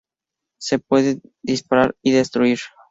[0.59, 2.57] Se pueden disparar y destruir.